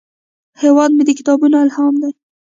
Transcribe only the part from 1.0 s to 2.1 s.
د کتابونو الهام